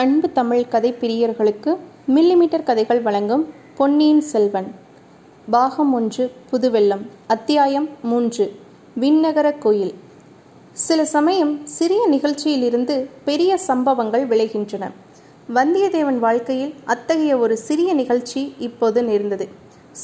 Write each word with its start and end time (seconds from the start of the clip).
அன்பு 0.00 0.32
தமிழ் 0.32 0.68
கதை 0.68 0.94
பிரியர்களுக்கு 1.00 1.76
மில்லிமீட்டர் 2.14 2.62
கதைகள் 2.62 3.00
வழங்கும் 3.00 3.54
பொன்னியின் 3.74 4.20
செல்வன். 4.20 4.74
பாகம் 5.50 5.92
ஒன்று 5.92 6.32
புதுவெள்ளம் 6.50 7.10
அத்தியாயம் 7.26 7.88
மூன்று 8.02 8.54
விண்ணகர 9.00 9.58
கோயில். 9.58 9.94
சில 10.72 11.04
சமயம் 11.04 11.66
சிறிய 11.66 12.08
நிகழ்ச்சியிலிருந்து 12.10 13.06
பெரிய 13.24 13.56
சம்பவங்கள் 13.56 14.28
விளைகின்றன. 14.28 14.90
வந்தியத்தேவன் 15.54 16.18
வாழ்க்கையில் 16.18 16.74
அத்தகைய 16.84 17.38
ஒரு 17.38 17.56
சிறிய 17.56 17.94
நிகழ்ச்சி 17.94 18.54
இப்போது 18.58 19.04
நேர்ந்தது. 19.04 19.48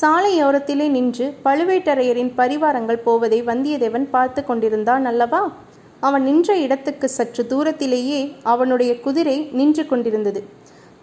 சாலையோரத்திலே 0.00 0.88
நின்று 0.88 1.34
பழுவேட்டரையரின் 1.44 2.32
பரிவாரங்கள் 2.36 3.02
போவதை 3.02 3.44
வந்தியத்தேவன் 3.44 4.08
பார்த்து 4.10 4.44
கொண்டிருந்தான் 4.44 5.04
அல்லவா? 5.04 5.52
அவன் 6.00 6.22
நின்ற 6.22 6.56
இடத்துக்கு 6.56 7.08
சற்று 7.08 7.42
தூரத்திலேயே 7.46 8.20
அவனுடைய 8.42 9.00
குதிரை 9.00 9.36
நின்று 9.52 9.84
கொண்டிருந்தது. 9.86 10.40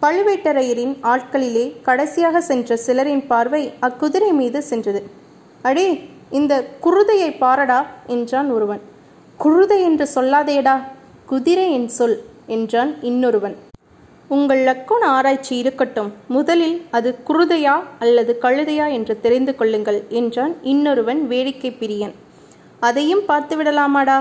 பழுவேட்டரையரின் 0.02 0.94
ஆட்களிலே 1.12 1.66
கடைசியாக 1.82 2.40
சென்ற 2.40 2.76
சிலரின் 2.76 3.26
பார்வை 3.26 3.62
அக்குதிரை 3.80 4.30
மீது 4.32 4.62
சென்றது. 4.62 5.02
அடே 5.62 5.86
இந்த 6.30 6.54
குருதையை 6.80 7.30
பாரடா 7.42 7.80
என்றான் 8.06 8.50
ஒருவன். 8.50 8.82
குருதை 9.40 9.78
என்று 9.88 10.06
சொல்லாதேடா 10.14 10.76
குதிரை 11.26 11.72
என் 11.72 11.88
சொல் 11.88 12.18
என்றான் 12.46 12.92
இன்னொருவன். 13.02 13.56
உங்கள் 14.28 14.60
லக்கோண 14.68 15.02
ஆராய்ச்சி 15.16 15.54
இருக்கட்டும் 15.56 16.10
முதலில் 16.28 16.76
அது 16.90 17.10
குருதையா 17.28 17.74
அல்லது 17.98 18.38
கழுதையா 18.42 18.86
என்று 18.92 19.20
தெரிந்து 19.20 19.54
கொள்ளுங்கள் 19.54 20.00
என்றான் 20.20 20.54
இன்னொருவன் 20.62 21.26
வேடிக்கை 21.26 21.70
பிரியன். 21.80 22.14
அதையும் 22.80 23.24
பார்த்து 23.26 23.56
விடலாமாடா 23.56 24.18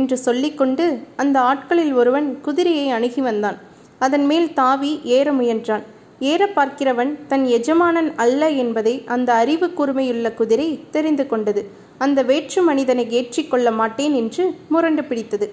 என்று 0.00 0.16
சொல்லிக்கொண்டு 0.16 0.84
அந்த 1.16 1.36
ஆட்களில் 1.40 1.94
ஒருவன் 1.94 2.28
குதிரையை 2.40 2.86
அணுகி 2.90 3.20
வந்தான். 3.20 3.58
அதன் 3.98 4.26
மேல் 4.26 4.52
தாவி 4.52 5.00
ஏற 5.04 5.32
முயன்றான். 5.32 5.84
ஏற 6.20 6.42
பார்க்கிறவன் 6.56 7.12
தன் 7.28 7.44
எஜமானன் 7.44 8.10
அல்ல 8.16 8.50
என்பதை 8.62 8.94
அந்த 9.06 9.30
அறிவு 9.32 9.66
கூர்மையுள்ள 9.66 10.34
குதிரை 10.34 10.68
தெரிந்து 10.90 11.26
கொண்டது. 11.26 11.62
அந்த 11.98 12.22
வேற்று 12.22 12.62
மனிதனை 12.62 13.04
ஏற்றிக்கொள்ள 13.20 13.72
மாட்டேன் 13.72 14.12
என்று 14.12 14.44
முரண்டு 14.68 15.04
பிடித்தது. 15.04 15.48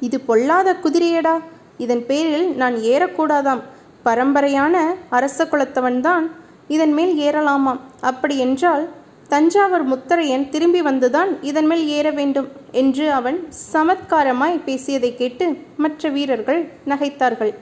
இது 0.00 0.20
பொல்லாத 0.20 0.76
குதிரையடா. 0.84 1.34
இதன் 1.78 2.04
பேரில் 2.06 2.48
நான் 2.54 2.76
ஏறக்கூடாதாம். 2.92 3.62
பரம்பரையான 4.04 4.76
அரச 5.08 5.44
குலத்தவன்தான். 5.44 6.26
இதன் 6.68 6.92
மேல் 6.92 7.14
ஏறலாமாம். 7.18 7.80
அப்படி 8.00 8.38
என்றால் 8.38 8.84
தஞ்சாவூர் 9.32 9.84
முத்தரையன் 9.90 10.44
திரும்பி 10.52 10.80
வந்துதான் 10.82 11.30
இதன் 11.48 11.68
மேல் 11.70 11.82
ஏற 11.96 12.08
வேண்டும் 12.10 12.46
என்று 12.80 13.04
அவன் 13.18 13.38
சமத்காரமாய் 13.72 14.56
பேசியதை 14.66 15.10
கேட்டு 15.16 15.46
மற்ற 15.82 16.08
வீரர்கள் 16.08 16.60
நகைத்தார்கள். 16.86 17.52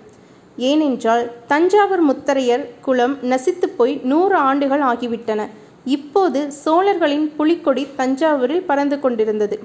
ஏனென்றால் 0.69 1.25
தஞ்சாவூர் 1.47 2.05
முத்தரையர் 2.11 2.65
குலம் 2.87 3.17
நசித்து 3.33 3.69
போய் 3.79 3.95
நூறு 4.11 4.37
ஆண்டுகள் 4.49 4.85
ஆகிவிட்டன. 4.93 5.41
இப்போது 5.97 6.41
சோழர்களின் 6.63 7.27
புலிக்கொடி 7.37 7.85
தஞ்சாவூரில் 8.01 8.67
பறந்து 8.71 8.99
கொண்டிருந்தது. 9.01 9.59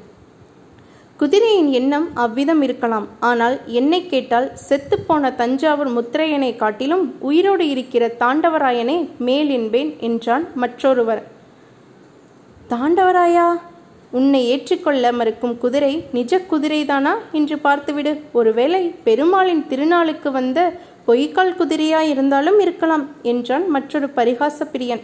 குதிரையின் 1.19 1.69
எண்ணம் 1.79 2.07
அவ்விதம் 2.23 2.61
இருக்கலாம். 2.61 3.07
ஆனால் 3.29 3.55
என்னை 3.79 4.01
கேட்டால் 4.13 4.47
செத்துப்போன 4.69 5.31
தஞ்சாவூர் 5.41 5.91
முத்திரையனை 5.97 6.51
காட்டிலும் 6.55 7.05
உயிரோடு 7.29 7.67
இருக்கிற 7.69 8.03
தாண்டவராயனே 8.23 8.97
மேல் 9.29 9.51
என்பேன் 9.59 9.91
என்றான் 10.09 10.47
மற்றொருவர். 10.63 11.23
தாண்டவராயா 12.69 13.47
உன்னை 14.11 14.45
ஏற்றுக்கொள்ள 14.45 15.11
மறுக்கும் 15.11 15.57
குதிரை 15.57 16.05
நிஜ 16.13 16.37
குதிரைதானா? 16.37 17.13
என்று 17.31 17.55
பார்த்துவிடு. 17.55 18.19
ஒருவேளை 18.31 18.95
பெருமாளின் 19.03 19.65
திருநாளுக்கு 19.69 20.31
வந்த 20.31 20.73
பொய்க்கால் 21.07 21.55
குதிரையா 21.59 21.99
இருந்தாலும் 21.99 22.59
இருக்கலாம் 22.59 23.07
என்றான் 23.21 23.69
மற்றொரு 23.69 24.09
பரிகாச 24.15 24.67
பிரியன். 24.73 25.01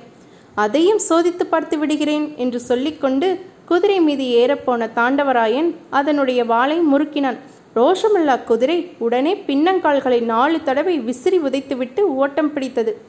அதையும் 0.55 0.99
சோதித்து 1.09 1.43
பார்த்து 1.49 1.77
விடுகிறேன் 1.77 2.33
என்று 2.37 2.59
சொல்லிக்கொண்டு 2.59 3.39
குதிரை 3.65 4.02
மீது 4.02 4.23
ஏறப்போன 4.23 4.89
தாண்டவராயன் 4.95 5.75
அதனுடைய 5.89 6.45
வாளை 6.45 6.80
முறுக்கினான். 6.93 7.37
ரோஷமுல்லா 7.75 8.43
குதிரை 8.43 8.92
உடனே 8.98 9.43
பின்னங்கால்களை 9.48 10.21
நாலு 10.21 10.64
தடவை 10.64 10.99
விசிறி 10.99 11.39
உதைத்துவிட்டு 11.39 11.99
ஓட்டம் 11.99 12.53
பிடித்தது. 12.53 13.02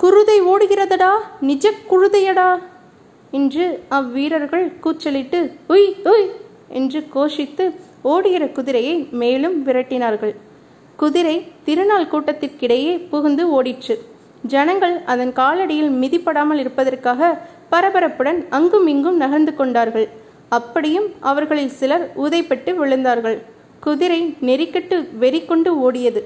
குருதை 0.00 0.36
ஓடுகிறதடா? 0.40 1.10
நிஜ 1.40 1.70
குருதையடா? 1.90 2.58
என்று 3.30 3.64
அவ்வீரர்கள் 3.88 4.78
கூச்சலிட்டு 4.80 5.38
உய் 5.68 5.88
உய்! 6.04 6.26
என்று 6.68 7.08
கோஷித்து 7.14 7.64
ஓடுகிற 8.02 8.48
குதிரையை 8.48 9.08
மேலும் 9.12 9.66
விரட்டினார்கள். 9.66 10.34
குதிரை 10.96 11.48
திருநாள் 11.64 12.10
கூட்டத்திற்கிடையே 12.12 13.08
புகுந்து 13.08 13.62
ஓடிற்று. 13.62 13.94
ஜனங்கள் 14.46 15.02
அதன் 15.04 15.32
காலடியில் 15.32 15.92
மிதிப்படாமல் 16.02 16.58
இருப்பதற்காக 16.58 17.20
பரபரப்புடன் 17.70 18.48
அங்கும் 18.48 18.86
இங்கும் 18.86 19.16
நகர்ந்து 19.16 19.54
கொண்டார்கள். 19.54 20.08
அப்படியும் 20.48 21.14
அவர்களில் 21.20 21.68
சிலர் 21.68 22.12
உதைப்பட்டு 22.16 22.74
விழுந்தார்கள். 22.74 23.38
குதிரை 23.80 24.34
நெறிக்கட்டு 24.40 25.08
வெறிக்கொண்டு 25.18 25.70
ஓடியது. 25.80 26.20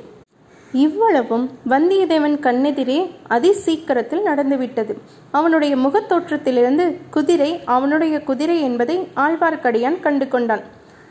இவ்வளவும் 0.73 1.51
வந்தியத்தேவன் 1.69 2.37
கண்ணெதிரே 2.41 3.11
அதிசீக்கிரத்தில் 3.29 4.23
நடந்துவிட்டது. 4.23 4.99
அவனுடைய 5.31 5.77
முகத்தோற்றத்திலிருந்து 5.77 6.97
குதிரை 7.11 7.61
அவனுடைய 7.65 8.21
குதிரை 8.21 8.61
என்பதை 8.63 9.09
ஆழ்வார்க்கடியான் 9.17 10.01
கண்டு 10.01 10.29
கொண்டான் 10.29 10.61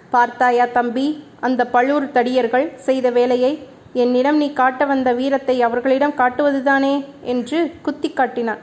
பார்த்தாயா 0.10 0.66
தம்பி 0.66 1.24
அந்த 1.40 1.68
பழுவூர் 1.68 2.12
தடியர்கள் 2.12 2.76
செய்த 2.76 3.10
வேலையை? 3.10 3.60
என்னிடம் 3.94 4.38
நீ 4.38 4.54
காட்ட 4.54 4.86
வந்த 4.86 5.14
வீரத்தை 5.14 5.62
அவர்களிடம் 5.62 6.18
காட்டுவதுதானே? 6.18 7.06
என்று 7.22 7.72
குத்தி 7.82 8.10
காட்டினான். 8.10 8.58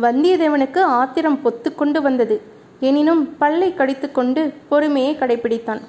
வந்தியத்தேவனுக்கு 0.00 0.78
ஆத்திரம் 0.78 1.40
பொத்துக்கொண்டு 1.44 2.02
வந்தது. 2.02 2.42
எனினும் 2.80 3.36
பல்லை 3.36 3.74
கடித்துக்கொண்டு 3.74 4.52
பொறுமையை 4.68 5.16
கடைபிடித்தான். 5.20 5.80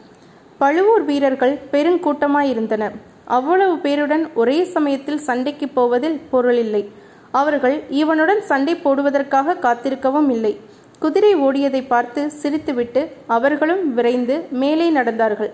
பழுவூர் 0.58 1.04
வீரர்கள் 1.04 1.60
பெருங்கூட்டமாயிருந்தனர். 1.72 2.98
அவ்வளவு 3.28 3.76
பேருடன் 3.76 4.24
ஒரே 4.34 4.64
சமயத்தில் 4.76 5.24
சண்டைக்கு 5.28 5.68
போவதில் 5.68 6.18
பொருளில்லை 6.30 6.84
அவர்கள் 7.32 7.76
இவனுடன் 8.02 8.42
சண்டை 8.42 8.76
போடுவதற்காக 8.76 9.56
காத்திருக்கவும் 9.66 10.30
இல்லை. 10.30 10.54
குதிரை 11.00 11.32
ஓடியதை 11.36 11.82
பார்த்து 11.88 12.22
சிரித்துவிட்டு 12.42 13.02
அவர்களும் 13.28 13.94
விரைந்து 13.94 14.36
மேலே 14.62 14.88
நடந்தார்கள். 14.90 15.52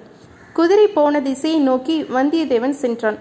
குதிரை 0.54 0.88
போன 0.88 1.22
திசையை 1.22 1.60
நோக்கி 1.60 1.96
வந்தியத்தேவன் 2.04 2.76
சென்றான். 2.84 3.18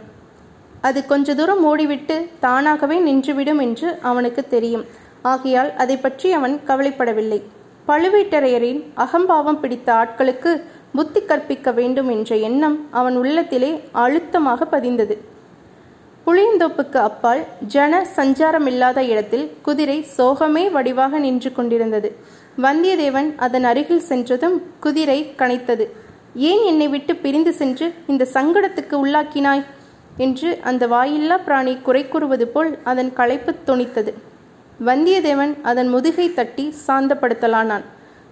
அது 0.80 1.00
கொஞ்ச 1.06 1.34
தூரம் 1.34 1.64
ஓடிவிட்டு 1.70 2.16
தானாகவே 2.40 2.98
நின்றுவிடும் 3.08 3.60
என்று 3.60 3.88
அவனுக்கு 4.02 4.44
தெரியும். 4.48 4.84
ஆகையால் 5.32 5.70
அதை 5.76 5.96
பற்றி 5.96 6.32
அவன் 6.32 6.54
கவலைப்படவில்லை. 6.66 7.40
பழுவேட்டரையரின் 7.88 8.80
அகம்பாவம் 8.94 9.60
பிடித்த 9.60 9.88
ஆட்களுக்கு 9.92 10.50
புத்தி 10.92 11.20
கற்பிக்க 11.20 11.72
வேண்டும் 11.72 12.08
என்ற 12.08 12.36
எண்ணம் 12.36 12.88
அவன் 12.90 13.16
உள்ளத்திலே 13.16 13.80
அழுத்தமாக 13.92 14.64
பதிந்தது. 14.64 15.16
புளியந்தோப்புக்கு 16.26 16.96
அப்பால் 16.96 17.44
ஜன 17.66 18.06
சஞ்சாரமில்லாத 18.16 18.98
இடத்தில் 19.08 19.52
குதிரை 19.62 20.06
சோகமே 20.18 20.70
வடிவாக 20.70 21.18
நின்று 21.18 21.52
கொண்டிருந்தது. 21.52 22.16
வந்தியத்தேவன் 22.62 23.34
அதன் 23.36 23.64
அருகில் 23.64 24.00
சென்றதும் 24.00 24.62
குதிரை 24.80 25.34
கனைத்தது. 25.38 25.86
ஏன் 26.34 26.64
என்னை 26.64 26.88
விட்டு 26.88 27.16
பிரிந்து 27.16 27.52
சென்று 27.52 27.94
இந்த 28.06 28.26
சங்கடத்துக்கு 28.32 28.96
உள்ளாக்கினாய்? 29.04 29.64
என்று 30.16 30.58
அந்த 30.62 30.86
வாயில்லா 30.86 31.38
பிராணி 31.38 31.76
குறை 31.76 32.08
கூறுவது 32.08 32.48
போல் 32.48 32.78
அதன் 32.84 33.12
களைப்பு 33.12 33.54
தொனித்தது. 33.66 34.12
வந்தியத்தேவன் 34.86 35.54
அதன் 35.62 35.88
முதுகை 35.88 36.34
தட்டி 36.34 36.74
சாந்தப்படுத்தலானான். 36.86 37.84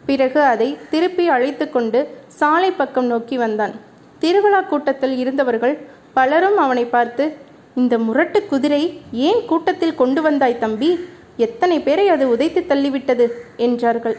பிறகு 0.06 0.40
அதை 0.40 0.76
திருப்பி 0.90 1.28
அழைத்து 1.28 1.70
கொண்டு 1.70 2.08
சாலை 2.26 2.70
பக்கம் 2.70 3.06
நோக்கி 3.06 3.36
வந்தான். 3.36 3.74
திருவிழா 4.18 4.60
கூட்டத்தில் 4.60 5.18
இருந்தவர்கள் 5.18 5.86
பலரும் 6.12 6.56
அவனை 6.56 6.84
பார்த்து 6.84 7.36
இந்த 7.74 7.98
முரட்டு 7.98 8.46
குதிரை 8.46 9.00
ஏன் 9.12 9.46
கூட்டத்தில் 9.46 9.94
கொண்டு 9.94 10.22
வந்தாய் 10.22 10.58
தம்பி? 10.58 10.98
எத்தனை 11.36 11.80
பேரை 11.80 12.08
அது 12.08 12.36
உதைத்து 12.36 12.60
தள்ளிவிட்டது? 12.68 13.26
என்றார்கள். 13.56 14.16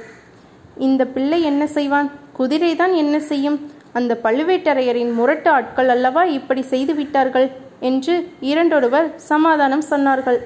இந்த 0.78 1.06
பிள்ளை 1.06 1.44
என்ன 1.44 1.68
செய்வான்? 1.68 2.12
குதிரைதான் 2.40 2.94
என்ன 2.94 3.20
செய்யும்? 3.20 3.72
அந்த 3.94 4.20
பழுவேட்டரையரின் 4.24 5.14
முரட்டு 5.14 5.50
ஆட்கள் 5.50 5.90
அல்லவா 5.90 6.24
இப்படி 6.24 6.62
செய்து 6.62 6.96
விட்டார்கள்? 6.96 7.52
என்று 7.80 8.32
இரண்டொருவர் 8.40 9.16
சமாதானம் 9.16 9.84
சொன்னார்கள். 9.90 10.40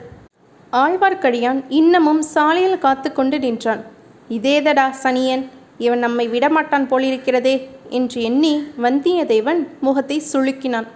ஆழ்வார்க்கடியான் 0.73 1.63
இன்னமும் 1.69 2.21
சாலையில் 2.21 2.77
காத்து 2.77 3.13
கொண்டு 3.13 3.39
நின்றான். 3.39 3.83
இதேதடா 4.29 4.93
சனியன். 5.03 5.45
இவன் 5.77 5.99
நம்மை 5.99 6.29
விடமாட்டான் 6.29 6.89
போலிருக்கிறதே 6.91 7.67
என்று 7.89 8.21
எண்ணி 8.21 8.63
வந்தியத்தேவன் 8.81 9.67
முகத்தை 9.79 10.21
சுளுக்கினான். 10.33 10.87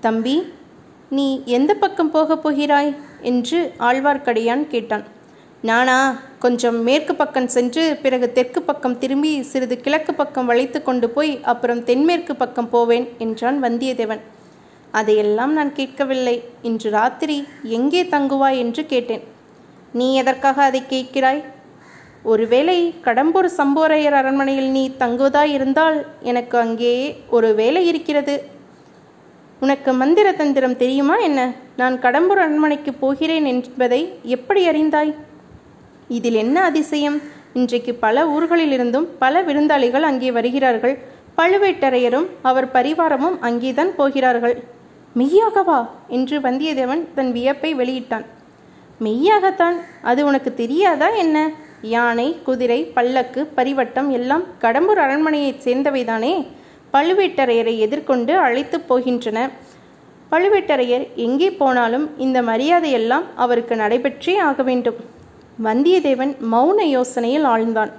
தம்பி 0.00 0.42
நீ 1.08 1.42
எந்த 1.44 1.74
பக்கம் 1.74 2.10
போகப் 2.10 2.42
போகிறாய்? 2.42 2.94
என்று 3.20 3.72
ஆழ்வார்க்கடியான் 3.78 4.66
கேட்டான். 4.66 5.04
நானா 5.62 6.18
கொஞ்சம் 6.38 6.82
மேற்கு 6.82 7.14
பக்கம் 7.14 7.48
சென்று 7.48 7.98
பிறகு 8.02 8.32
தெற்கு 8.32 8.62
பக்கம் 8.62 8.98
திரும்பி 8.98 9.42
சிறிது 9.42 9.80
கிழக்கு 9.80 10.14
பக்கம் 10.14 10.46
வளைத்து 10.46 10.82
கொண்டு 10.82 11.10
போய் 11.10 11.40
அப்புறம் 11.42 11.84
தென்மேற்கு 11.84 12.36
பக்கம் 12.36 12.70
போவேன் 12.70 13.08
என்றான் 13.18 13.62
வந்தியத்தேவன். 13.62 14.20
அதையெல்லாம் 14.90 15.52
நான் 15.52 15.72
கேட்கவில்லை. 15.72 16.44
இன்று 16.62 16.90
ராத்திரி 16.90 17.44
எங்கே 17.62 18.02
தங்குவாய்? 18.02 18.58
என்று 18.58 18.86
கேட்டேன். 18.86 19.22
நீ 19.92 20.14
எதற்காக 20.14 20.62
அதை 20.62 20.82
கேட்கிறாய்? 20.88 21.44
ஒருவேளை 22.22 22.94
கடம்பூர் 23.04 23.48
சம்போரையர் 23.56 24.10
அரண்மனையில் 24.10 24.70
நீ 24.70 24.92
தங்குவதாய் 24.98 25.52
இருந்தால் 25.52 26.06
எனக்கு 26.20 26.58
அங்கே 26.58 27.22
ஒரு 27.30 27.54
வேலை 27.54 27.86
இருக்கிறது. 27.86 28.42
உனக்கு 29.60 29.92
மந்திர 29.92 30.32
தந்திரம் 30.32 30.76
தெரியுமா 30.76 31.16
என்ன? 31.16 31.52
நான் 31.76 31.98
கடம்பூர் 31.98 32.42
அரண்மனைக்கு 32.44 32.92
போகிறேன் 32.92 33.44
என்பதை 33.44 34.18
எப்படி 34.22 34.68
அறிந்தாய்? 34.68 35.14
இதில் 36.08 36.34
என்ன 36.34 36.62
அதிசயம்? 36.62 37.20
இன்றைக்கு 37.52 37.94
பல 37.94 38.24
ஊர்களிலிருந்தும் 38.24 39.06
பல 39.18 39.42
விருந்தாளிகள் 39.42 40.00
அங்கே 40.00 40.30
வருகிறார்கள். 40.32 40.98
பழுவேட்டரையரும் 41.36 42.26
அவர் 42.42 42.72
பரிவாரமும் 42.72 43.38
அங்கேதான் 43.40 43.94
போகிறார்கள். 43.94 44.64
மெய்யாகவா? 45.16 45.88
என்று 46.08 46.40
வந்தியத்தேவன் 46.40 47.04
தன் 47.14 47.32
வியப்பை 47.32 47.74
வெளியிட்டான். 47.74 48.24
மெய்யாகத்தான்? 49.00 49.76
அது 50.02 50.26
உனக்கு 50.26 50.54
தெரியாதா 50.54 51.08
என்ன? 51.08 51.50
யானை 51.82 52.38
குதிரை 52.44 52.84
பல்லக்கு 52.84 53.52
பரிவட்டம் 53.56 54.10
எல்லாம் 54.10 54.42
கடம்பூர் 54.60 55.00
அரண்மனையைச் 55.04 55.60
சேர்ந்தவைதானே? 55.64 56.46
பழுவேட்டரையரை 56.92 57.78
எதிர்கொண்டு 57.78 58.38
அழைத்து 58.38 58.78
போகின்றன. 58.78 59.50
பழுவேட்டரையர் 60.30 61.14
எங்கே 61.14 61.50
போனாலும் 61.50 62.18
இந்த 62.18 62.42
மரியாதையெல்லாம் 62.42 63.22
அவருக்கு 63.34 63.74
நடைபெற்றே 63.74 64.38
ஆக 64.38 64.62
வேண்டும். 64.62 64.94
வந்தியத்தேவன் 65.64 66.36
மௌன 66.52 66.78
யோசனையில் 66.78 67.46
ஆழ்ந்தான். 67.46 67.92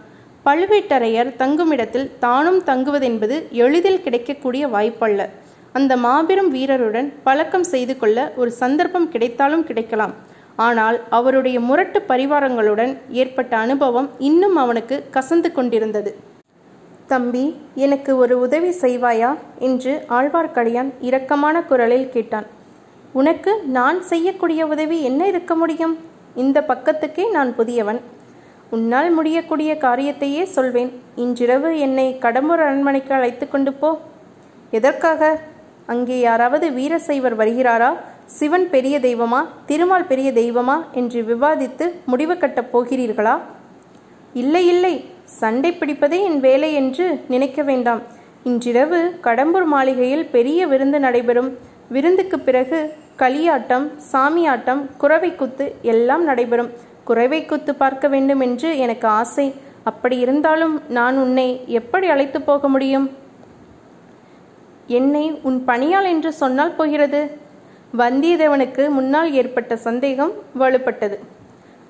பழுவேட்டரையர் 0.45 1.35
தங்குமிடத்தில் 1.35 2.11
தானும் 2.19 2.61
தங்குவதென்பது 2.65 3.49
எளிதில் 3.51 4.01
கிடைக்கக்கூடிய 4.01 4.67
வாய்ப்பல்ல. 4.67 5.29
அந்த 5.73 5.97
மாபெரும் 5.97 6.55
வீரருடன் 6.55 7.13
பழக்கம் 7.23 7.63
செய்து 7.63 7.97
கொள்ள 7.97 8.33
ஒரு 8.35 8.51
சந்தர்ப்பம் 8.51 9.09
கிடைத்தாலும் 9.09 9.63
கிடைக்கலாம். 9.63 10.13
ஆனால் 10.55 10.99
அவருடைய 11.09 11.59
முரட்டு 11.59 12.03
பரிவாரங்களுடன் 12.07 12.97
ஏற்பட்ட 13.09 13.57
அனுபவம் 13.57 14.09
இன்னும் 14.17 14.55
அவனுக்கு 14.55 15.03
கசந்து 15.11 15.51
கொண்டிருந்தது. 15.51 16.15
தம்பி 17.07 17.61
எனக்கு 17.75 18.17
ஒரு 18.17 18.39
உதவி 18.39 18.69
செய்வாயா? 18.69 19.35
என்று 19.59 20.05
ஆழ்வார்க்கடியான் 20.09 20.93
இரக்கமான 21.01 21.65
குரலில் 21.65 22.09
கேட்டான். 22.09 22.45
உனக்கு 23.13 23.61
நான் 23.65 24.01
செய்யக்கூடிய 24.01 24.67
உதவி 24.67 25.01
என்ன 25.01 25.27
இருக்க 25.27 25.55
முடியும்? 25.55 25.97
இந்த 26.35 26.61
பக்கத்துக்கே 26.61 27.31
நான் 27.31 27.55
புதியவன். 27.55 28.01
உன்னால் 28.69 29.11
முடியக்கூடிய 29.11 29.73
காரியத்தையே 29.73 30.43
சொல்வேன். 30.43 31.01
இன்றிரவு 31.15 31.79
என்னை 31.79 32.17
கடம்பூர் 32.21 32.63
அரண்மனைக்கு 32.65 33.13
அழைத்து 33.13 33.49
கொண்டு 33.49 33.73
போ. 33.73 33.99
எதற்காக? 34.71 35.39
அங்கே 35.85 36.19
யாராவது 36.19 36.69
வீரசைவர் 36.69 37.37
வருகிறாரா? 37.37 37.93
சிவன் 38.25 38.69
பெரிய 38.69 38.99
தெய்வமா 38.99 39.45
திருமால் 39.65 40.07
பெரிய 40.07 40.31
தெய்வமா 40.31 40.83
என்று 40.91 41.21
விவாதித்து 41.21 41.91
முடிவு 42.05 42.37
கட்டப் 42.37 42.77
போகிறீர்களா? 42.77 43.39
இல்லை 44.33 44.67
இல்லை. 44.67 45.05
சண்டை 45.23 45.71
பிடிப்பதே 45.71 46.23
என் 46.23 46.39
வேலை 46.39 46.73
என்று 46.73 47.23
நினைக்க 47.27 47.63
வேண்டாம். 47.63 48.01
இன்றிரவு 48.43 49.19
கடம்பூர் 49.23 49.65
மாளிகையில் 49.65 50.25
பெரிய 50.25 50.67
விருந்து 50.67 50.99
நடைபெறும். 50.99 51.57
விருந்துக்கு 51.89 52.39
பிறகு 52.39 52.93
களியாட்டம் 53.17 53.91
சாமியாட்டம் 54.11 54.87
குறவை 54.97 55.35
குத்து 55.35 55.75
எல்லாம் 55.81 56.23
நடைபெறும். 56.23 56.71
குறவை 57.03 57.45
குத்து 57.45 57.75
பார்க்க 57.75 58.07
வேண்டும் 58.07 58.39
என்று 58.39 58.77
எனக்கு 58.77 59.07
ஆசை. 59.07 59.53
அப்படி 59.83 60.17
இருந்தாலும் 60.17 60.81
நான் 60.87 61.17
உன்னை 61.17 61.63
எப்படி 61.67 62.07
அழைத்து 62.07 62.41
போக 62.41 62.67
முடியும்? 62.67 63.11
என்னை 64.87 65.39
உன் 65.43 65.65
பணியாள் 65.65 66.05
என்று 66.05 66.33
சொன்னால் 66.33 66.75
போகிறது. 66.75 67.41
வந்தியத்தேவனுக்கு 67.99 68.83
முன்னால் 68.89 69.31
ஏற்பட்ட 69.39 69.73
சந்தேகம் 69.87 70.31
வலுப்பட்டது. 70.59 71.17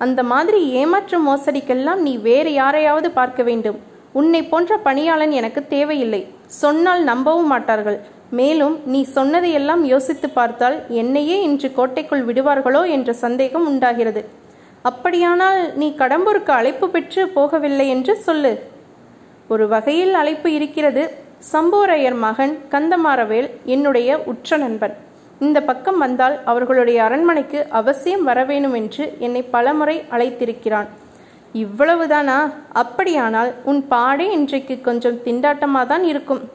அந்த 0.04 0.20
மாதிரி 0.32 0.58
ஏமாற்று 0.80 1.18
மோசடிக்கெல்லாம் 1.28 2.00
நீ 2.06 2.12
வேறு 2.26 2.50
யாரையாவது 2.52 3.08
பார்க்க 3.10 3.42
வேண்டும். 3.42 3.78
உன்னை 4.12 4.40
போன்ற 4.50 4.76
பணியாளன் 4.86 5.32
எனக்கு 5.40 5.60
தேவையில்லை. 5.66 6.20
சொன்னால் 6.62 7.02
நம்பவும் 7.04 7.50
மாட்டார்கள். 7.52 7.98
மேலும் 8.38 8.76
நீ 8.92 9.00
சொன்னதையெல்லாம் 9.16 9.82
யோசித்து 9.92 10.28
பார்த்தால் 10.30 10.76
என்னையே 11.02 11.36
இன்று 11.42 11.70
கோட்டைக்குள் 11.78 12.26
விடுவார்களோ 12.28 12.82
என்ற 12.96 13.12
சந்தேகம் 13.24 13.66
உண்டாகிறது. 13.66 14.22
அப்படியானால் 14.90 15.60
நீ 15.80 15.88
கடம்பூருக்கு 16.02 16.52
அழைப்பு 16.58 16.88
பெற்று 16.88 17.24
போகவில்லை 17.36 17.86
என்று 17.94 18.16
சொல்லு. 18.26 18.52
ஒரு 19.48 19.66
வகையில் 19.68 20.14
அழைப்பு 20.14 20.50
இருக்கிறது. 20.52 21.04
சம்போரையர் 21.52 22.18
மகன் 22.26 22.54
கந்தமாரவேல் 22.70 23.50
என்னுடைய 23.74 24.18
உற்ற 24.32 24.56
நண்பன். 24.56 24.94
இந்த 25.40 25.60
பக்கம் 25.60 25.98
வந்தால் 25.98 26.44
அவர்களுடைய 26.44 27.04
அரண்மனைக்கு 27.04 27.66
அவசியம் 27.70 28.28
வரவேணும் 28.28 28.74
என்று 28.74 29.16
என்னை 29.18 29.42
பலமுறை 29.42 30.04
அழைத்திருக்கிறான். 30.10 30.86
இவ்வளவுதானா? 31.54 32.52
அப்படியானால் 32.72 33.54
உன் 33.64 33.88
பாடே 33.88 34.32
இன்றைக்கு 34.32 34.80
கொஞ்சம் 34.80 35.16
திண்டாட்டமாக 35.16 35.86
தான் 35.86 36.04
இருக்கும். 36.04 36.50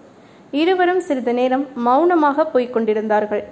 இருவரும் 0.51 0.99
சிறிது 0.99 1.33
நேரம் 1.33 1.67
மௌனமாக 1.75 2.45
போய்க் 2.45 2.73
கொண்டிருந்தார்கள் 2.73 3.43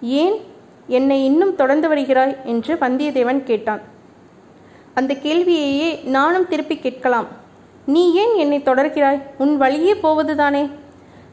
ஏன்? 0.00 0.40
என்னை 0.86 1.24
இன்னும் 1.24 1.56
தொடர்ந்து 1.56 1.88
வருகிறாய்? 1.88 2.36
என்று 2.44 2.74
வந்தியத்தேவன் 2.74 3.42
கேட்டான். 3.42 3.80
அந்த 4.94 5.14
கேள்வியையே 5.14 6.04
நானும் 6.04 6.48
திருப்பி 6.48 6.78
கேட்கலாம். 6.78 7.26
நீ 7.86 8.14
ஏன் 8.14 8.34
என்னை 8.36 8.58
தொடர்கிறாய்? 8.58 9.22
உன் 9.38 9.56
வழியே 9.56 9.94
போவதுதானே? 9.94 10.68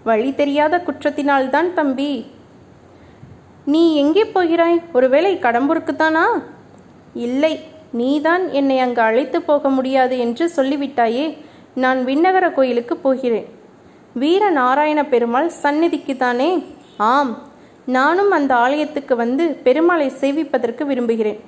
வழி 0.04 0.36
தெரியாத 0.36 0.84
குற்றத்தினால்தான் 0.86 1.74
தம்பி. 1.74 2.38
நீ 3.72 3.82
எங்கே 4.02 4.24
போகிறாய்? 4.36 4.78
ஒருவேளை 4.94 5.32
கடம்பூருக்குத்தானா? 5.36 6.26
இல்லை 7.26 7.54
நீதான் 8.00 8.44
என்னை 8.60 8.78
அங்கு 8.80 9.02
அழைத்து 9.02 9.38
போக 9.42 9.70
முடியாது 9.70 10.16
என்று 10.26 10.46
சொல்லிவிட்டாயே 10.56 11.26
நான் 11.84 12.00
விண்ணகர 12.06 12.46
கோயிலுக்கு 12.54 12.96
போகிறேன். 12.98 13.48
வீர 14.14 14.44
நாராயண 14.50 15.00
பெருமாள் 15.14 15.50
சந்நிதிக்குத்தானே? 15.64 16.50
ஆம் 17.14 17.34
நானும் 17.98 18.32
அந்த 18.32 18.52
ஆலயத்துக்கு 18.56 19.14
வந்து 19.16 19.44
பெருமாளை 19.64 20.08
சேவிப்பதற்கு 20.22 20.86
விரும்புகிறேன். 20.86 21.40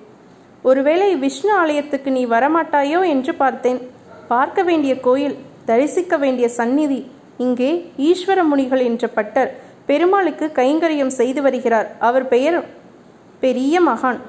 ஒருவேளை 0.69 1.09
விஷ்ணு 1.15 1.51
ஆலயத்துக்கு 1.61 2.09
நீ 2.11 2.23
வரமாட்டாயோ 2.35 2.99
என்று 3.13 3.33
பார்த்தேன். 3.43 3.79
பார்க்க 4.27 4.61
வேண்டிய 4.63 4.93
கோயில் 5.07 5.37
தரிசிக்க 5.65 6.17
வேண்டிய 6.17 6.47
சந்நிதி 6.59 6.99
இங்கே 7.45 7.71
ஈஸ்வர 8.09 8.39
முனிகள் 8.43 8.83
என்ற 8.89 9.05
பட்டர் 9.17 9.51
பெருமாளுக்கு 9.85 10.51
கைங்கரியம் 10.55 11.07
செய்து 11.07 11.41
வருகிறார். 11.41 11.95
அவர் 11.99 12.27
பெயர் 12.27 12.65
பெரிய 13.39 13.81
மகான். 13.81 14.19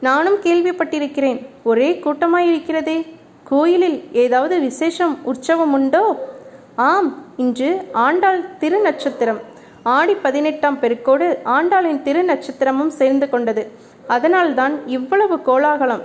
நானும் 0.00 0.34
கேள்விப்பட்டிருக்கிறேன் 0.34 1.46
ஒரே 1.62 2.00
கூட்டமாயிருக்கிறதே. 2.04 3.12
கோயிலில் 3.44 4.08
ஏதாவது 4.12 4.60
விசேஷம் 4.60 5.24
உற்சவம் 5.24 5.72
உண்டோ? 5.72 6.32
ஆம் 6.76 7.24
இன்று 7.36 7.88
ஆண்டாள் 7.92 8.44
திருநட்சத்திரம். 8.60 9.40
ஆடி 9.82 10.14
பதினெட்டாம் 10.14 10.78
பெருக்கோடு 10.80 11.38
ஆண்டாளின் 11.44 12.02
திருநட்சத்திரமும் 12.02 12.86
சேர்ந்து 12.86 13.28
கொண்டது. 13.28 13.70
அதனால்தான் 14.06 14.86
இவ்வளவு 14.86 15.42
கோலாகலம். 15.42 16.02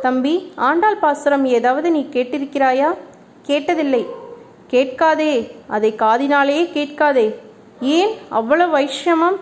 தம்பி 0.00 0.52
ஆண்டாள் 0.56 0.96
பாசுரம் 0.96 1.44
ஏதாவது 1.44 1.90
நீ 1.90 2.08
கேட்டிருக்கிறாயா? 2.12 2.94
கேட்டதில்லை. 3.46 4.06
கேட்காதே 4.66 5.56
அதை 5.66 5.94
காதினாலே 5.98 6.72
கேட்காதே. 6.72 7.38
ஏன் 7.80 8.14
அவ்வளவு 8.28 8.78
வைஷ்யமம்? 8.78 9.36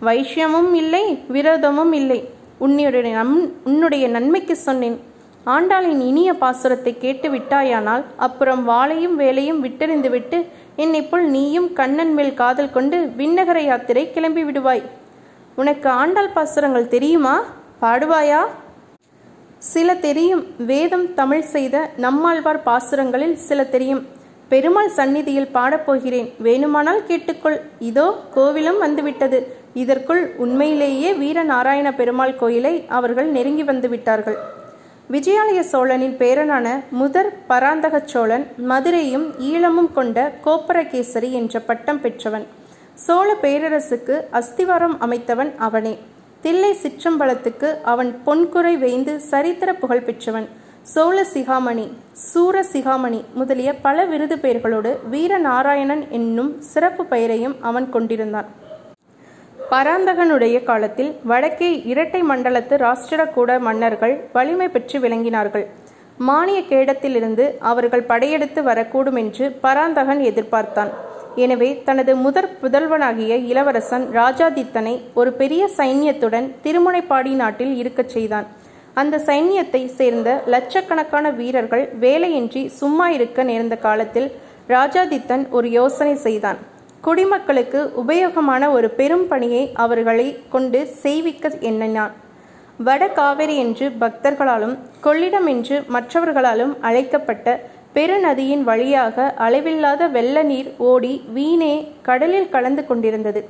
வைஷ்யமும் 0.00 0.74
இல்லை 0.74 1.24
விரோதமும் 1.32 1.92
இல்லை. 1.92 2.28
உன்னுடைய 2.58 3.14
நம் 3.14 3.52
உன்னுடைய 3.64 4.08
நன்மைக்கு 4.08 4.56
சொன்னேன். 4.56 5.00
ஆண்டாளின் 5.46 6.00
இனிய 6.00 6.32
பாசுரத்தை 6.32 6.98
கேட்டு 6.98 7.30
விட்டாயானால் 7.30 8.04
அப்புறம் 8.16 8.68
வாளையும் 8.68 9.14
வேலையும் 9.14 9.64
விட்டெறிந்துவிட்டு 9.64 10.46
என்னை 10.76 11.02
போல் 11.02 11.28
நீயும் 11.28 11.72
கண்ணன் 11.72 12.14
மேல் 12.14 12.34
காதல் 12.34 12.70
கொண்டு 12.70 13.12
விண்ணகர 13.18 13.58
யாத்திரை 13.58 14.12
கிளம்பி 14.12 14.44
விடுவாய். 14.44 14.82
உனக்கு 15.56 15.88
ஆண்டாள் 15.88 16.28
பாசுரங்கள் 16.28 16.88
தெரியுமா? 16.88 17.44
பாடுவாயா? 17.82 18.46
சில 19.58 19.94
தெரியும். 19.94 20.46
வேதம் 20.58 21.14
தமிழ் 21.14 21.40
செய்த 21.40 21.90
நம்மாழ்வார் 21.96 22.62
பாசுரங்களில் 22.62 23.34
சில 23.34 23.64
தெரியும். 23.64 24.06
பெருமாள் 24.48 24.88
சந்நிதியில் 24.88 25.52
பாடப்போகிறேன். 25.54 26.28
வேணுமானால் 26.42 27.00
கேட்டுக்கொள். 27.08 27.56
இதோ 27.78 28.06
கோவிலும் 28.34 28.78
வந்துவிட்டது. 28.78 29.38
இதற்குள் 29.74 30.34
உண்மையிலேயே 30.36 31.12
வீரநாராயண 31.12 31.94
பெருமாள் 31.94 32.36
கோயிலை 32.36 32.84
அவர்கள் 32.88 33.26
நெருங்கி 33.26 33.62
வந்துவிட்டார்கள். 33.62 34.36
விஜயாலய 35.10 35.60
சோழனின் 35.60 36.16
பேரனான 36.16 36.66
முதற் 36.90 37.32
பராந்தக 37.46 38.02
சோழன் 38.04 38.46
மதுரையும் 38.56 39.26
ஈழமும் 39.40 39.92
கொண்ட 39.92 40.32
கோப்பரகேசரி 40.44 41.30
என்ற 41.30 41.60
பட்டம் 41.60 42.00
பெற்றவன். 42.00 42.46
சோழ 42.94 43.28
பேரரசுக்கு 43.42 44.14
அஸ்திவாரம் 44.30 44.96
அமைத்தவன் 45.00 45.52
அவனே. 45.56 45.98
தில்லை 46.40 46.76
சிற்றம்பலத்துக்கு 46.82 47.68
அவன் 47.82 48.10
பொன்குறை 48.24 48.76
வேய்ந்து 48.76 49.20
சரித்திர 49.20 49.74
புகழ் 49.74 50.06
பெற்றவன். 50.08 50.48
சோழ 50.92 51.16
சிகாமணி 51.32 51.84
சூர 52.26 52.56
சிகாமணி 52.72 53.18
முதலிய 53.38 53.70
பல 53.84 54.04
விருது 54.10 54.36
பெயர்களோடு 54.42 54.90
வீரநாராயணன் 55.12 56.02
என்னும் 56.18 56.50
சிறப்பு 56.72 57.04
பெயரையும் 57.12 57.56
அவன் 57.68 57.86
கொண்டிருந்தான். 57.94 58.48
பராந்தகனுடைய 59.72 60.56
காலத்தில் 60.68 61.10
வடக்கே 61.30 61.70
இரட்டை 61.92 62.20
மண்டலத்து 62.30 62.76
ராஷ்டிரகூட 62.84 63.58
மன்னர்கள் 63.68 64.14
வலிமை 64.36 64.68
பெற்று 64.74 64.98
விளங்கினார்கள். 65.04 65.66
மானிய 66.28 66.60
கேடத்திலிருந்து 66.70 67.46
அவர்கள் 67.70 68.08
படையெடுத்து 68.10 68.62
வரக்கூடும் 68.68 69.18
என்று 69.22 69.46
பராந்தகன் 69.64 70.22
எதிர்பார்த்தான். 70.30 70.92
எனவே 71.44 71.70
தனது 71.88 72.12
முதற் 72.26 72.52
புதல்வனாகிய 72.60 73.32
இளவரசன் 73.52 74.06
ராஜாதித்தனை 74.18 74.94
ஒரு 75.20 75.32
பெரிய 75.40 75.64
சைன்யத்துடன் 75.78 76.46
திருமுனைப்பாடி 76.66 77.34
நாட்டில் 77.42 77.74
இருக்கச் 77.82 78.14
செய்தான். 78.14 78.46
அந்த 79.00 79.16
சைன்யத்தை 79.28 79.80
சேர்ந்த 79.98 80.28
லட்சக்கணக்கான 80.52 81.30
வீரர்கள் 81.40 81.84
வேலையின்றி 82.04 82.62
சும்மா 82.80 83.06
இருக்க 83.16 83.42
நேர்ந்த 83.50 83.76
காலத்தில் 83.86 84.28
ராஜாதித்தன் 84.74 85.44
ஒரு 85.56 85.68
யோசனை 85.78 86.14
செய்தான். 86.26 86.60
குடிமக்களுக்கு 87.06 87.80
உபயோகமான 88.02 88.62
ஒரு 88.76 88.88
பெரும் 89.00 89.26
பணியை 89.32 89.64
அவர்களை 89.84 90.26
கொண்டு 90.54 90.80
செய்விக்க 91.02 91.50
எண்ணினான். 91.70 92.14
வட 92.86 93.02
காவேரி 93.18 93.54
என்று 93.64 93.86
பக்தர்களாலும் 94.00 94.74
கொள்ளிடம் 95.04 95.46
என்று 95.52 95.76
மற்றவர்களாலும் 95.94 96.74
அழைக்கப்பட்ட 96.88 97.46
பெருநதியின் 97.94 98.64
வழியாக 98.70 99.26
அளவில்லாத 99.44 100.08
வெள்ள 100.16 100.42
நீர் 100.50 100.68
ஓடி 100.90 101.14
வீணே 101.36 101.74
கடலில் 102.08 102.52
கலந்து 102.54 102.82
கொண்டிருந்தது. 102.86 103.42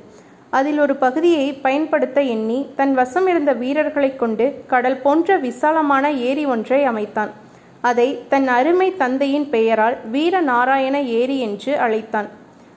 அதில் 0.49 0.79
ஒரு 0.79 0.95
பகுதியை 0.95 1.53
பயன்படுத்த 1.53 2.21
எண்ணி 2.21 2.67
தன் 2.75 2.93
வசம் 2.93 3.27
இருந்த 3.27 3.53
வீரர்களைக் 3.53 4.19
கொண்டு 4.19 4.63
கடல் 4.67 5.01
போன்ற 5.01 5.37
விசாலமான 5.37 6.11
ஏரி 6.11 6.45
ஒன்றை 6.45 6.83
அமைத்தான். 6.83 7.29
அதை 7.81 8.19
தன் 8.29 8.47
அருமை 8.47 8.95
தந்தையின் 8.95 9.49
பெயரால் 9.49 9.97
வீரநாராயண 10.11 11.03
ஏரி 11.03 11.39
என்று 11.39 11.77
அழைத்தான். 11.77 12.27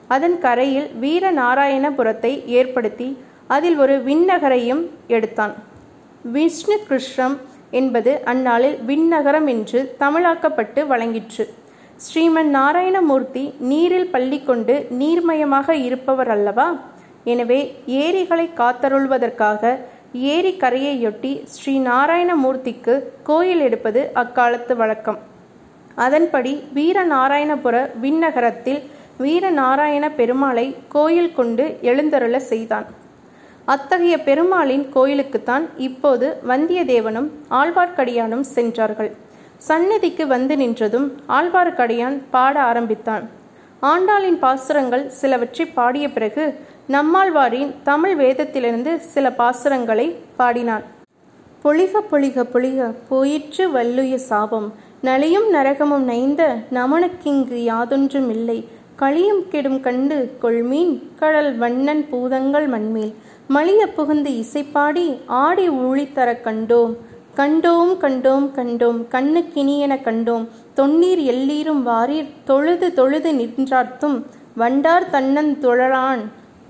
அதன் 0.07 0.39
கரையில் 0.39 0.89
வீரநாராயணபுரத்தை 1.01 2.45
ஏற்படுத்தி 2.45 3.17
அதில் 3.47 3.77
ஒரு 3.77 4.03
விண்ணகரையும் 4.05 4.89
எடுத்தான். 5.07 5.53
விஷ்ணு 6.23 6.77
கிருஷ்ணம் 6.87 7.39
என்பது 7.71 8.21
அந்நாளில் 8.25 8.77
விண்ணகரம் 8.87 9.47
என்று 9.47 9.95
தமிழாக்கப்பட்டு 9.99 10.87
வழங்கிற்று. 10.87 11.53
ஸ்ரீமன் 11.95 12.51
நாராயணமூர்த்தி 12.53 13.53
நீரில் 13.59 14.11
பள்ளி 14.11 14.43
கொண்டு 14.43 14.87
நீர்மயமாக 14.99 15.69
இருப்பவர் 15.69 16.29
அல்லவா 16.29 16.77
எனவே 17.23 17.59
ஏரிகளை 17.85 18.45
காத்தருள்வதற்காக 18.59 19.73
ஏரி 20.35 20.53
கரையையொட்டி 20.61 21.31
ஸ்ரீ 21.53 21.73
நாராயணமூர்த்திக்கு 21.79 22.93
கோயில் 23.23 23.59
எடுப்பது 23.59 24.01
அக்காலத்து 24.21 24.75
வழக்கம். 24.75 25.19
அதன்படி 26.05 26.53
வீரநாராயணபுர 26.75 27.75
விண்ணகரத்தில் 28.03 28.81
வீரநாராயண 29.23 30.05
பெருமாளை 30.19 30.65
கோயில் 30.95 31.33
கொண்டு 31.33 31.65
எழுந்தருள 31.81 32.37
செய்தான். 32.51 32.87
அத்தகைய 33.73 34.15
பெருமாளின் 34.27 34.85
கோயிலுக்குத்தான் 34.95 35.65
இப்போது 35.87 36.27
வந்தியத்தேவனும் 36.51 37.29
ஆழ்வார்க்கடியானும் 37.59 38.45
சென்றார்கள். 38.55 39.11
சந்நிதிக்கு 39.69 40.25
வந்து 40.27 40.55
நின்றதும் 40.55 41.07
ஆழ்வார்க்கடியான் 41.37 42.17
பாட 42.31 42.55
ஆரம்பித்தான். 42.61 43.25
ஆண்டாளின் 43.91 44.39
பாசுரங்கள் 44.43 45.05
சிலவற்றை 45.19 45.65
பாடிய 45.77 46.05
பிறகு 46.15 46.43
நம்மாழ்வாரின் 46.93 47.71
தமிழ் 47.83 48.13
வேதத்திலிருந்து 48.19 48.91
சில 49.13 49.25
பாசுரங்களை 49.39 50.05
பாடினான். 50.37 50.85
பொழிக 51.63 52.01
பொழிக 52.11 52.43
பொழிக 52.53 52.79
போயிற்று 53.09 53.65
வல்லுய 53.73 54.15
சாபம். 54.29 54.67
நலியும் 55.07 55.47
நரகமும் 55.53 56.05
நைந்த 56.09 56.41
நமனுக்கிங்கு 56.77 57.59
யாதொன்றும் 57.69 58.29
இல்லை 58.29 58.57
களியும் 59.01 59.43
கெடும் 59.51 59.79
கண்டு 59.79 60.17
கொள்மீன் 60.41 60.93
கடல் 61.21 61.51
வண்ணன் 61.57 62.03
பூதங்கள் 62.09 62.67
மண்மேல். 62.67 63.13
மலிய 63.55 63.85
புகுந்து 63.95 64.33
இசைப்பாடி 64.41 65.07
ஆடி 65.43 65.69
ஊழித்தர 65.69 66.29
கண்டோம். 66.47 66.93
கண்டோம் 67.37 67.93
கண்டோம் 68.05 68.49
கண்டோம். 68.59 68.99
கண்ணுக்கினியென 69.15 69.93
கண்டோம். 70.09 70.45
தொன்னீர் 70.75 71.23
எல்லீரும் 71.33 71.81
வாரீர் 71.91 72.35
தொழுது 72.51 72.89
தொழுது 72.93 73.31
நின்றார்த்தும். 73.41 74.19
வண்டார் 74.55 75.09
தன்னன் 75.11 75.51
துழலான் 75.63 76.23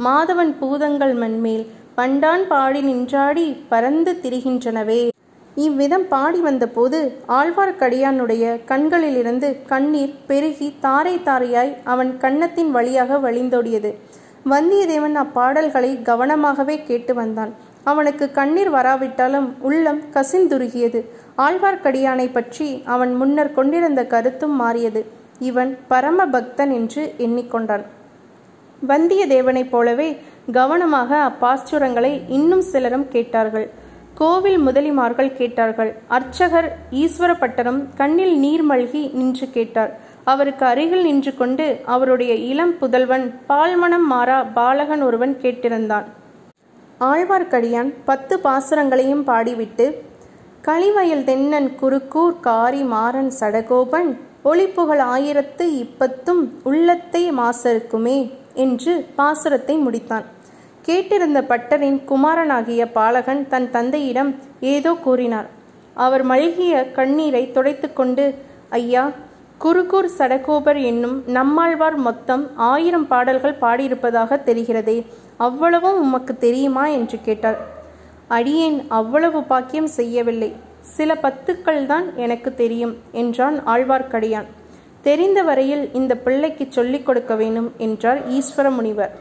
மாதவன் 0.05 0.51
பூதங்கள் 0.60 1.13
மண்மேல் 1.13 1.63
பண்டான் 1.98 2.43
பாடி 2.51 2.81
நின்றாடி 2.81 3.43
பறந்து 3.72 4.12
திரிகின்றனவே. 4.24 5.01
இவ்விதம் 5.55 6.05
பாடி 6.13 6.39
வந்தபோது 6.39 7.00
ஆழ்வார்க்கடியானுடைய 7.39 8.43
கண்களிலிருந்து 8.65 9.50
கண்ணீர் 9.72 10.15
பெருகி 10.27 10.70
தாரை 10.86 11.15
தாரையாய் 11.27 11.74
அவன் 11.93 12.12
கன்னத்தின் 12.17 12.72
வழியாக 12.72 13.20
வழிந்தோடியது. 13.27 13.91
வந்தியத்தேவன் 14.53 15.17
அப்பாடல்களை 15.24 15.91
கவனமாகவே 16.10 16.77
கேட்டு 16.89 17.13
வந்தான். 17.13 17.53
அவனுக்கு 17.84 18.25
கண்ணீர் 18.31 18.74
வராவிட்டாலும் 18.77 19.48
உள்ளம் 19.70 20.01
கசிந்துருகியது. 20.17 21.01
ஆழ்வார்க்கடியானை 21.46 22.27
பற்றி 22.31 22.70
அவன் 22.96 23.15
முன்னர் 23.15 23.55
கொண்டிருந்த 23.60 24.03
கருத்தும் 24.05 24.55
மாறியது. 24.55 25.03
இவன் 25.50 25.72
பரம 25.88 26.25
பக்தன் 26.36 26.72
என்று 26.72 27.03
எண்ணிக்கொண்டான். 27.17 27.86
வந்தியத்தேவனைப் 28.89 29.69
போலவே 29.69 30.09
கவனமாக 30.57 31.09
அப்பாஸ்துரங்களை 31.29 32.11
இன்னும் 32.38 32.61
சிலரும் 32.61 33.07
கேட்டார்கள். 33.07 33.67
கோவில் 34.19 34.59
முதலிமார்கள் 34.67 35.35
கேட்டார்கள். 35.39 35.91
அர்ச்சகர் 36.07 36.67
ஈஸ்வரப்பட்டரும் 37.01 37.81
கண்ணில் 38.00 38.35
நீர் 38.39 38.65
மல்கி 38.71 39.03
நின்று 39.19 39.50
கேட்டார். 39.50 39.91
அவருக்கு 40.23 40.65
அருகில் 40.65 41.05
நின்று 41.09 41.31
கொண்டு 41.35 41.65
அவருடைய 41.85 42.33
இளம் 42.33 42.73
புதல்வன் 42.79 43.25
பால்மணம் 43.50 44.07
மாறா 44.13 44.39
பாலகன் 44.57 45.01
ஒருவன் 45.01 45.35
கேட்டிருந்தான். 45.43 46.07
ஆழ்வார்க்கடியான் 47.11 47.91
பத்து 48.09 48.35
பாசுரங்களையும் 48.39 49.23
பாடிவிட்டு 49.29 49.85
களிவயல் 50.67 51.23
தென்னன் 51.23 51.69
குறுக்கூர் 51.81 52.35
காரி 52.39 52.83
மாறன் 52.83 53.31
சடகோபன் 53.39 54.11
ஒளிப்புகழ் 54.50 55.03
ஆயிரத்து 55.13 55.65
இப்பத்தும் 55.83 56.43
உள்ளத்தை 56.63 57.23
மாசருக்குமே. 57.39 58.19
என்று 58.53 58.93
பாசுரத்தை 59.17 59.75
முடித்தான். 59.86 60.25
கேட்டிருந்த 60.86 61.39
பட்டரின் 61.41 62.00
குமாரனாகிய 62.03 62.86
பாலகன் 62.91 63.48
தன் 63.48 63.70
தந்தையிடம் 63.70 64.36
ஏதோ 64.60 64.93
கூறினார். 64.93 65.50
அவர் 65.93 66.24
மழுகிய 66.24 66.91
கண்ணீரை 66.91 67.51
துடைத்துக்கொண்டு 67.53 68.36
ஐயா 68.70 69.12
குருகூர் 69.63 70.10
சடகோபர் 70.17 70.84
என்னும் 70.84 71.24
நம்மாழ்வார் 71.25 71.96
மொத்தம் 71.96 72.43
ஆயிரம் 72.55 73.08
பாடல்கள் 73.08 73.62
பாடியிருப்பதாக 73.62 74.39
தெரிகிறதே 74.46 75.05
அவ்வளவும் 75.38 76.00
உமக்கு 76.00 76.38
தெரியுமா? 76.38 76.88
என்று 76.88 77.20
கேட்டார். 77.22 77.60
அடியேன் 78.27 78.86
அவ்வளவு 78.88 79.43
பாக்கியம் 79.43 79.91
செய்யவில்லை. 80.00 80.53
சில 80.79 81.13
பத்துக்கள் 81.13 81.86
தான் 81.86 82.15
எனக்கு 82.15 82.53
தெரியும் 82.53 82.96
என்றான் 83.12 83.58
ஆழ்வார்க்கடியான். 83.65 84.48
தெரிந்த 85.01 85.43
வரையில் 85.43 85.93
இந்த 85.93 86.15
பிள்ளைக்கு 86.15 86.65
சொல்லிக் 86.70 87.05
கொடுக்க 87.05 87.36
வேண்டும் 87.36 87.74
என்றார் 87.77 88.20
ஈஸ்வர 88.29 88.70
முனிவர் 88.75 89.13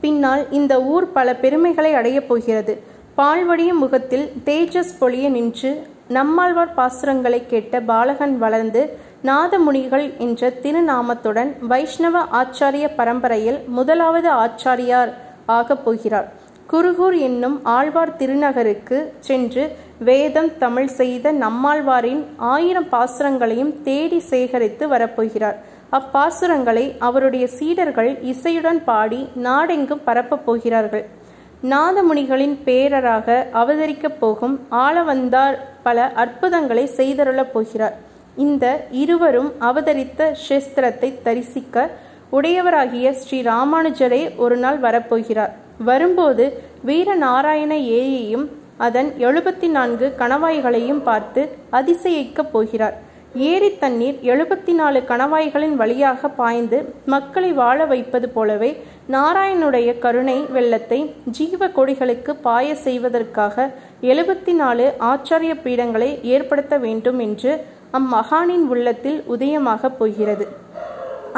பின்னால் 0.00 0.50
இந்த 0.50 0.82
ஊர் 0.82 1.12
பல 1.12 1.34
பெருமைகளை 1.34 1.94
அடையப் 1.94 2.28
போகிறது. 2.28 2.74
பால்வடியும் 3.16 3.82
முகத்தில் 3.84 4.26
தேஜஸ் 4.44 4.96
பொழிய 5.00 5.28
நின்று 5.28 5.70
நம்மாழ்வார் 6.08 6.74
பாசுரங்களை 6.76 7.46
கேட்ட 7.46 7.80
பாலகன் 7.80 8.38
வளர்ந்து 8.38 8.82
நாதமுனிகள் 9.24 10.06
என்ற 10.18 10.50
திருநாமத்துடன் 10.62 11.50
வைஷ்ணவ 11.66 12.22
ஆச்சாரிய 12.40 12.86
பரம்பரையில் 12.96 13.58
முதலாவது 13.68 14.30
ஆச்சாரியார் 14.44 15.12
ஆகப் 15.46 15.84
போகிறார். 15.84 16.28
குருகூர் 16.72 17.16
என்னும் 17.18 17.64
ஆழ்வார் 17.64 18.16
திருநகருக்கு 18.16 18.96
சென்று 19.18 19.62
வேதம் 19.98 20.50
தமிழ் 20.58 20.86
செய்த 20.86 21.32
நம்மாழ்வாரின் 21.32 22.20
ஆயிரம் 22.36 22.88
பாசுரங்களையும் 22.88 23.82
தேடி 23.82 24.18
சேகரித்து 24.18 24.84
வரப்போகிறார். 24.88 25.54
அப்பாசுரங்களை 25.90 26.84
அவருடைய 26.98 27.46
சீடர்கள் 27.46 28.10
இசையுடன் 28.32 28.80
பாடி 28.84 29.28
நாடெங்கும் 29.34 30.02
பரப்பப் 30.04 30.44
போகிறார்கள். 30.46 31.04
நாதமுனிகளின் 31.62 32.56
பேரராக 32.64 33.38
அவதரிக்கப் 33.52 34.18
போகும் 34.18 34.66
ஆளவந்தார் 34.70 35.56
பல 35.82 36.04
அற்புதங்களை 36.24 36.84
செய்தருளப் 36.96 37.52
போகிறார். 37.52 37.96
இந்த 38.36 38.86
இருவரும் 38.90 39.52
அவதரித்த 39.58 40.36
சேஸ்திரத்தை 40.48 41.10
தரிசிக்க 41.22 41.88
உடையவராகிய 42.32 43.10
ஸ்ரீ 43.10 43.40
ராமானுஜரே 43.42 44.22
ஒரு 44.36 44.56
நாள் 44.56 44.80
வரப்போகிறார். 44.80 45.54
வரும்போது 45.84 46.44
வீரநாராயண 46.86 47.72
ஏரியையும் 47.98 48.46
அதன் 48.76 49.10
எழுபத்தி 49.18 49.68
நான்கு 49.68 50.14
கணவாய்களையும் 50.18 51.02
பார்த்து 51.02 51.42
அதிசயிக்கப் 51.72 52.50
போகிறார். 52.52 52.96
ஏரி 53.34 53.78
தண்ணீர் 53.78 54.18
எழுபத்தி 54.22 54.72
நாலு 54.72 55.00
கணவாய்களின் 55.08 55.74
வழியாக 55.76 56.28
பாய்ந்து 56.28 56.78
மக்களை 57.04 57.52
வாழ 57.52 57.86
வைப்பது 57.86 58.28
போலவே 58.28 58.70
நாராயணுடைய 59.10 59.98
கருணை 59.98 60.38
வெள்ளத்தை 60.50 61.00
ஜீவ 61.30 61.68
கொடிகளுக்கு 61.68 62.34
பாய 62.42 62.74
செய்வதற்காக 62.74 63.68
எழுபத்தி 64.02 64.52
நாலு 64.52 64.86
ஆச்சாரிய 65.10 65.54
பீடங்களை 65.64 66.10
ஏற்படுத்த 66.22 66.78
வேண்டும் 66.78 67.18
என்று 67.18 67.52
அம்மகானின் 67.92 68.66
உள்ளத்தில் 68.68 69.20
உதயமாகப் 69.28 69.98
போகிறது. 69.98 70.46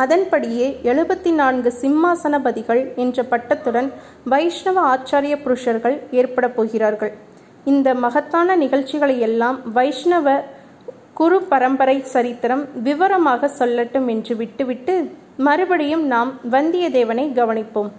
அதன்படியே 0.03 0.67
எழுபத்தி 0.83 1.31
நான்கு 1.35 1.71
சிம்மாசனபதிகள் 1.83 2.83
என்ற 2.97 3.25
பட்டத்துடன் 3.31 3.89
வைஷ்ணவ 4.25 4.83
ஆச்சாரிய 4.93 5.37
புருஷர்கள் 5.43 5.97
ஏற்பட 6.11 6.49
போகிறார்கள். 6.49 7.13
இந்த 7.65 7.95
மகத்தான 7.95 8.57
நிகழ்ச்சிகளை 8.57 9.17
எல்லாம் 9.21 9.59
வைஷ்ணவ 9.73 10.37
குரு 11.15 11.39
பரம்பரை 11.49 11.97
சரித்திரம் 12.03 12.63
விவரமாக 12.83 13.51
சொல்லட்டும் 13.59 14.07
என்று 14.09 14.37
விட்டுவிட்டு 14.37 14.95
மறுபடியும் 15.37 16.07
நாம் 16.07 16.31
வந்தியத்தேவனை 16.51 17.33
கவனிப்போம். 17.39 17.91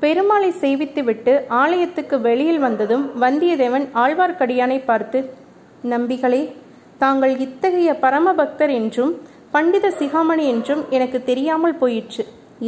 பெருமாளை 0.00 0.50
செய்வித்துவிட்டு 0.60 1.32
ஆலயத்துக்கு 1.48 2.20
வெளியில் 2.20 2.58
வந்ததும் 2.58 3.04
வந்தியத்தேவன் 3.20 3.86
ஆழ்வார்க்கடியானை 3.94 4.78
பார்த்து 4.84 5.20
நம்பிகளே 5.82 6.42
தாங்கள் 6.98 7.34
இத்தகைய 7.36 7.90
பரமபக்தர் 8.02 8.72
என்றும் 8.74 9.12
பண்டித 9.54 9.86
சிகாமணி 9.98 10.44
என்றும் 10.52 10.82
எனக்கு 10.90 11.18
தெரியாமல் 11.22 11.76
போயிற்று. 11.82 12.22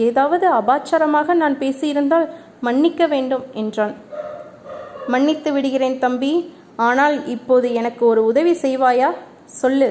ஏதாவது 0.06 0.46
அபாச்சாரமாக 0.50 1.34
நான் 1.34 1.56
பேசியிருந்தால் 1.58 2.26
மன்னிக்க 2.60 3.06
வேண்டும் 3.06 3.44
என்றான். 3.62 3.94
மன்னித்து 5.12 5.50
விடுகிறேன் 5.52 5.98
தம்பி. 5.98 6.32
ஆனால் 6.88 7.16
இப்போது 7.34 7.66
எனக்கு 7.72 8.02
ஒரு 8.06 8.24
உதவி 8.24 8.52
செய்வாயா? 8.64 9.10
சொல்லு. 9.60 9.88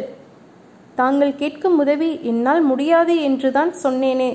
தாங்கள் 0.95 1.33
கேட்கும் 1.35 1.77
உதவி 1.77 2.09
என்னால் 2.31 2.61
முடியாது 2.61 3.13
என்றுதான் 3.21 3.71
சொன்னேனே. 3.83 4.31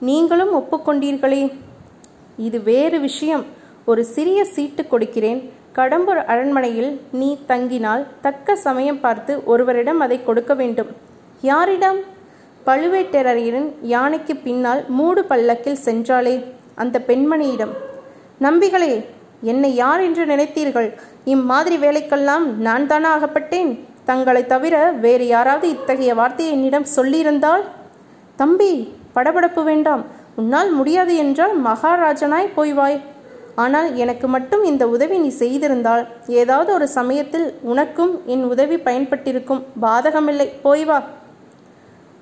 நீங்களும் 0.00 0.52
ஒப்புக்கொண்டீர்களே. 0.60 1.42
இது 2.46 2.62
வேறு 2.62 3.00
விஷயம். 3.00 3.44
ஒரு 3.84 4.04
சிறிய 4.14 4.40
சீட்டு 4.54 4.84
கொடுக்கிறேன். 4.86 5.40
கடம்பூர் 5.78 6.24
அரண்மனையில் 6.24 6.90
நீ 7.20 7.30
தங்கினால் 7.48 8.06
தக்க 8.20 8.56
சமயம் 8.66 9.00
பார்த்து 9.00 9.34
ஒருவரிடம் 9.44 10.02
அதை 10.06 10.18
கொடுக்க 10.24 10.54
வேண்டும். 10.54 10.90
யாரிடம்? 11.40 11.98
பழுவேட்டரையரின் 12.66 13.74
யானைக்கு 13.80 14.36
பின்னால் 14.36 14.84
மூடு 14.88 15.24
பல்லக்கில் 15.24 15.78
சென்றாளே 15.84 16.44
அந்த 16.74 17.02
பெண்மணியிடம். 17.06 17.72
நம்பிகளே 18.40 19.04
என்னை 19.42 19.74
யார் 19.74 20.00
என்று 20.00 20.24
நினைத்தீர்கள்? 20.26 20.92
இம்மாதிரி 21.24 21.76
வேலைக்கெல்லாம் 21.76 22.44
நான் 22.56 22.86
தானா 22.86 23.18
ஆகப்பட்டேன்? 23.18 23.78
தங்களை 24.04 24.46
தவிர 24.46 24.90
வேறு 24.90 25.26
யாராவது 25.26 25.68
இத்தகைய 25.68 26.14
வார்த்தையை 26.14 26.54
என்னிடம் 26.54 26.86
சொல்லியிருந்தால்? 26.96 27.62
தம்பி 28.36 28.94
படபடப்பு 29.14 29.62
வேண்டாம். 29.62 30.04
உன்னால் 30.36 30.70
முடியாது 30.70 31.16
என்றால் 31.16 31.62
மகாராஜனாய் 31.64 32.54
போய்வாய். 32.56 33.00
ஆனால் 33.54 33.94
எனக்கு 33.94 34.28
மட்டும் 34.28 34.64
இந்த 34.64 34.88
உதவி 34.88 35.18
நீ 35.18 35.32
செய்திருந்தால். 35.38 36.06
ஏதாவது 36.26 36.72
ஒரு 36.72 36.88
சமயத்தில் 36.88 37.58
உனக்கும் 37.60 38.22
என் 38.26 38.44
உதவி 38.44 38.76
பயன்பட்டிருக்கும். 38.76 39.62
பாதகமில்லை. 39.82 40.48
போய் 40.62 40.84
வா 40.84 41.02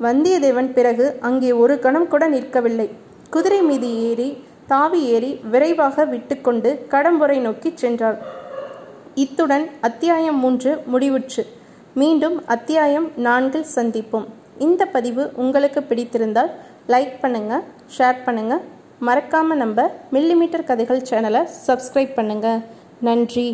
வந்தியத்தேவன் 0.04 0.68
பிறகு 0.72 1.06
அங்கே 1.28 1.50
ஒரு 1.62 1.74
கணம் 1.84 2.08
கூட 2.08 2.24
நிற்கவில்லை. 2.34 2.88
குதிரை 3.34 3.60
மீது 3.68 3.88
ஏறி 4.08 4.28
தாவி 4.72 5.00
ஏறி 5.14 5.30
விரைவாக 5.52 6.04
விட்டுக்கொண்டு 6.12 6.70
கடம்புரை 6.92 7.38
நோக்கி 7.46 7.70
சென்றார் 7.74 8.18
இத்துடன் 9.22 9.64
அத்தியாயம் 9.88 10.38
மூன்று 10.42 10.72
முடிவுற்று. 10.92 11.44
மீண்டும் 12.00 12.36
அத்தியாயம் 12.54 13.08
நான்கில் 13.26 13.70
சந்திப்போம். 13.76 14.26
இந்த 14.66 14.82
பதிவு 14.96 15.24
உங்களுக்கு 15.42 15.80
பிடித்திருந்தால் 15.80 16.52
லைக் 16.94 17.14
பண்ணுங்க 17.20 17.54
ஷேர் 17.98 18.24
பண்ணுங்க. 18.26 18.54
மறக்காம 19.08 19.56
நம்ம 19.62 19.88
மில்லிமீட்டர் 20.12 20.68
கதைகள் 20.70 21.06
சேனலை 21.10 21.42
சப்ஸ்கிரைப் 21.66 22.14
பண்ணுங்க. 22.18 22.48
நன்றி. 23.08 23.48